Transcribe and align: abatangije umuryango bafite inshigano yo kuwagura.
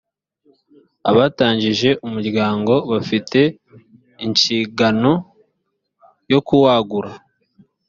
abatangije 1.09 1.89
umuryango 2.05 2.73
bafite 2.91 3.39
inshigano 4.25 5.11
yo 6.31 6.39
kuwagura. 6.47 7.11